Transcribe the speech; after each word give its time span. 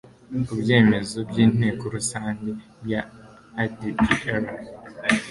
ku 0.45 0.53
byemezo 0.61 1.17
by 1.29 1.37
Inteko 1.45 1.83
Rusange 1.95 2.51
ya 2.91 3.01
ADEPR 3.63 4.43